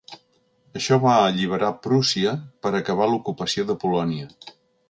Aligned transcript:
Això 0.79 0.97
va 1.03 1.17
alliberar 1.25 1.69
Prússia 1.85 2.35
per 2.65 2.75
acabar 2.83 3.11
l'ocupació 3.13 3.71
de 3.73 3.81
Polònia. 3.85 4.35